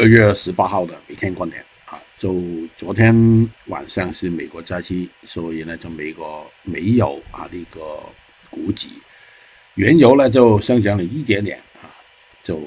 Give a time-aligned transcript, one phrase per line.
[0.00, 2.34] 二月十八号的每天观点啊，就
[2.78, 3.14] 昨天
[3.66, 8.02] 晚上是美国假期，所以呢，就美国没有啊那个
[8.48, 8.88] 股指，
[9.74, 11.92] 原油呢就上涨了一点点啊，
[12.42, 12.62] 就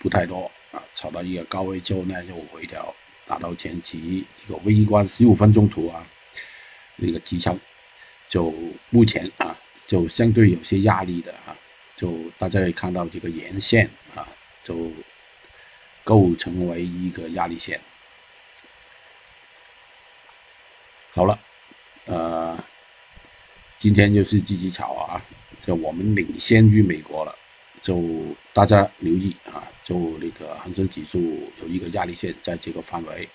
[0.00, 2.92] 不太多啊，炒到一个高位之后呢，就回调，
[3.24, 6.04] 达到前期一个微观十五分钟图啊
[6.96, 7.56] 那个支撑，
[8.28, 8.52] 就
[8.90, 9.56] 目前啊
[9.86, 11.54] 就相对有些压力的啊，
[11.94, 14.26] 就大家可以看到这个沿线啊
[14.64, 14.90] 就。
[16.04, 17.80] 构成为一个压力线。
[21.14, 21.38] 好了，
[22.06, 22.58] 呃，
[23.78, 25.22] 今天就是积极炒啊，
[25.60, 27.34] 就我们领先于美国了，
[27.82, 28.02] 就
[28.52, 31.20] 大家留意啊，就那个恒生指数
[31.60, 33.28] 有一个压力线在这个范围。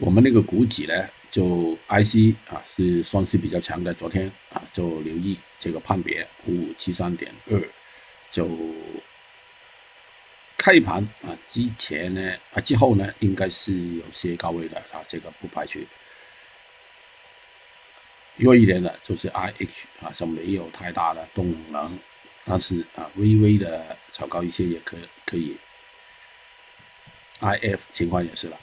[0.00, 5.38] 我们那个股指呢，就 IC 啊是算是比较强的，昨天啊就留意。
[5.58, 7.62] 这个判别五五七三点二，
[8.30, 8.48] 就
[10.56, 15.78] 开盘啊之前呢啊之后呢，应该是有些高位的啊，这个不排除。
[18.36, 21.98] 弱一点的就是 IH 啊，就没有太大的动能，
[22.42, 25.58] 但是啊微微的炒高一些也可可以。
[27.40, 28.58] IF 情况也是了，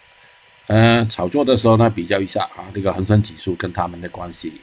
[0.68, 4.62] 嗯，炒作的时候呢，比较一下啊，那个恒生指数跟他们的关系。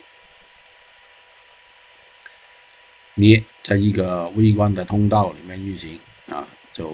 [3.14, 6.92] 你在一个微观的通道里面运行啊，就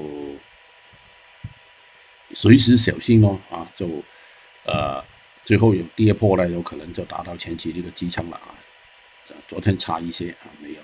[2.35, 4.03] 随时小心哦啊，就
[4.65, 5.03] 呃
[5.45, 8.55] 最后有跌破了，有可能就达到前期这个支撑了啊。
[9.49, 10.81] 昨天差一些啊，没有。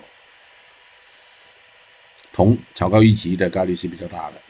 [2.32, 4.42] 铜炒高一级的概率是比较大的，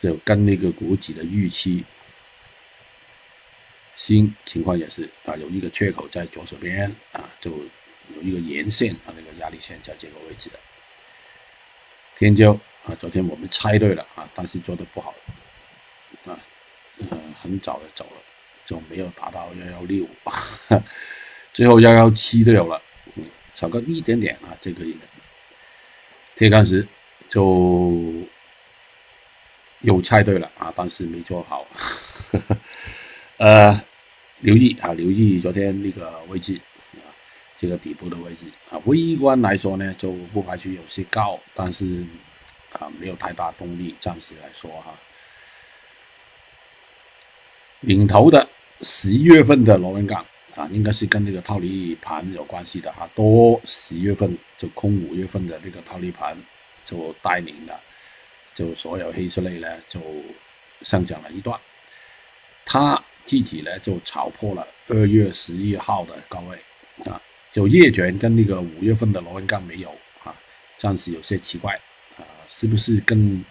[0.00, 1.84] 就跟那个股指的预期。
[3.94, 7.52] 新情况也是啊，有一个缺口在左手边啊，就。
[8.16, 10.58] 有一个沿线啊，那个压力线在这个位置的。
[12.18, 12.52] 天骄
[12.84, 15.14] 啊，昨天我们猜对了啊，但是做的不好
[16.24, 16.36] 啊，
[16.98, 18.20] 呃，很早的走了，
[18.64, 20.04] 就没有达到幺幺六，
[21.54, 22.82] 最后幺幺七都有了，
[23.54, 24.84] 少个一点点啊，这个
[26.34, 26.84] 铁矿石
[27.28, 28.12] 就
[29.80, 31.66] 又猜对了啊，但是没做好，
[33.38, 33.82] 呃，
[34.40, 36.54] 留意啊，留意昨天那个位置。
[36.94, 37.08] 啊
[37.60, 42.02] 这个底部的位置啊，微观来说呢，就不排除有些高，但是
[42.72, 43.94] 啊，没有太大动力。
[44.00, 44.94] 暂时来说哈，
[47.80, 48.48] 领头的
[48.80, 50.24] 十一月份的螺纹钢
[50.56, 53.06] 啊，应该是跟这个套利盘有关系的哈。
[53.14, 56.34] 多十月份就空五月份的这个套利盘
[56.82, 57.78] 就带领了，
[58.54, 60.00] 就所有黑色类呢就
[60.82, 61.58] 上涨了一段，
[62.64, 66.58] 它自己呢就炒破了二月十一号的高位
[67.10, 67.20] 啊。
[67.50, 69.90] 就叶卷跟那个五月份的螺纹钢没有
[70.22, 70.32] 啊，
[70.78, 71.74] 暂时有些奇怪
[72.16, 73.44] 啊，是不是更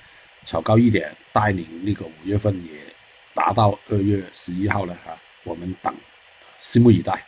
[0.45, 2.71] 炒高一点，带领那个五月份也
[3.33, 5.21] 达到二月十一号了啊？
[5.43, 5.93] 我们等，
[6.61, 7.25] 拭目以待。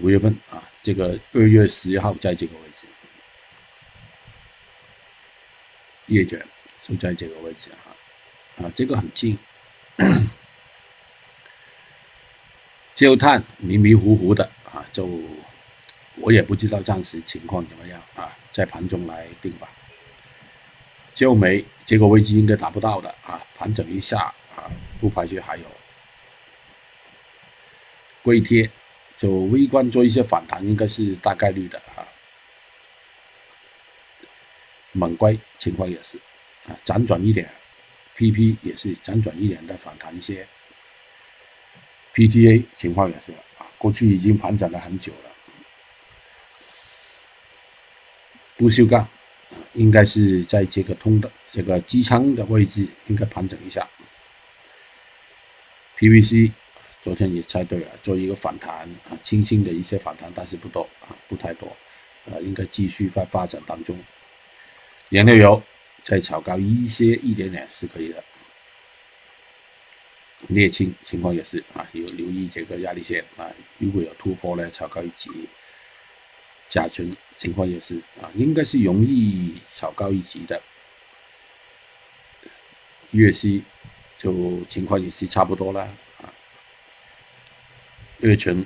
[0.00, 2.86] 五月份啊，这个二月十一号在这个位置，
[6.10, 6.44] 叶卷
[6.82, 7.94] 就在这个位置啊，
[8.64, 9.38] 啊，这个很近。
[12.94, 15.08] 焦炭迷迷糊糊的啊，就
[16.16, 19.68] 我也不知道暂时情况怎么样啊，在盘中来定吧。
[21.14, 24.18] 焦煤这个位置应该达不到的啊，盘整一下
[24.54, 24.68] 啊，
[25.00, 25.64] 不排除还有。
[28.22, 28.68] 硅贴
[29.16, 32.04] 就微观做一些反弹，应该是大概率的啊。
[34.92, 36.18] 猛硅情况也是
[36.68, 37.50] 啊，辗转一点
[38.16, 40.46] ，PP 也是辗转一点的反弹一些。
[42.14, 45.30] PTA 情况也是啊，过去已经盘整了很久了。
[48.56, 53.88] 不锈钢啊，应该是在这个通的这个机舱的位置，应该盘整一下。
[55.98, 56.52] PVC
[57.00, 61.68] 昨天也猜对了，做一个反弹啊，轻轻的一些反弹，但是不多啊，不太多，
[62.26, 63.98] 啊，应该继续在发展当中。
[65.10, 65.62] 燃料油
[66.04, 68.24] 再炒高一些一点点是可以的。
[70.48, 75.28] 沥青情况也是啊，有留意这个压力线啊，如果有突破呢，炒高一级。
[76.68, 80.62] 甲醇情况也是啊，应该是容易炒高一级的。
[83.10, 83.64] 粤锡
[84.16, 85.82] 就情况也是差不多了
[86.18, 86.32] 啊。
[88.18, 88.64] 粤醇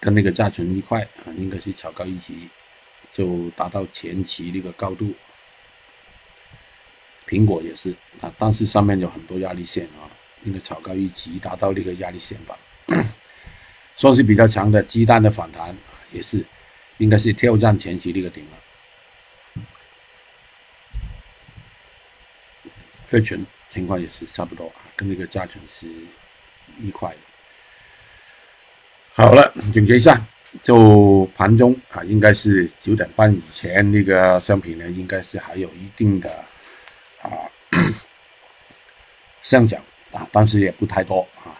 [0.00, 2.48] 跟那个甲醇一块啊，应该是炒高一级，
[3.12, 5.14] 就达到前期那个高度。
[7.26, 7.90] 苹果也是
[8.20, 10.06] 啊，但是上面有很多压力线啊。
[10.44, 12.56] 应该炒高一级，达到那个压力线吧，
[13.96, 14.80] 算是比较强的。
[14.80, 15.76] 鸡蛋的反弹
[16.12, 16.44] 也是
[16.98, 18.52] 应该是挑战前期那个顶了。
[23.10, 25.88] 二群情况也是差不多啊，跟那个加权是
[26.80, 27.16] 一块的。
[29.14, 30.24] 好了，总结一下，
[30.62, 36.44] 就盘中啊，应该是九点半以前那个商品呢，应该是还有一定的
[37.26, 37.50] 啊
[39.42, 39.80] 上涨
[40.12, 41.54] 啊，但是也不太多啊。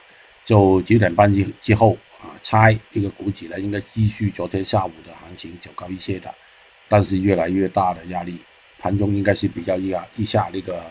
[0.45, 6.35] 就九点半之之后啊，猜这个股指呢，应该继续昨天下午的行情走高一些的，
[6.89, 8.39] 但是越来越大的压力，
[8.79, 10.85] 盘中应该是比较压一下那个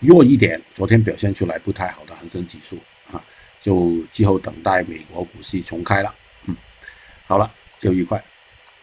[0.00, 2.78] 弱一点，昨天表现出来不太好的恒生指数
[3.12, 3.22] 啊。
[3.60, 6.14] 就之后等待美国股市重开了，
[6.46, 6.56] 嗯，
[7.26, 8.22] 好了，就愉快。